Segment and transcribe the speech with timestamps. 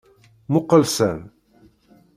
[0.51, 1.19] Muqel san!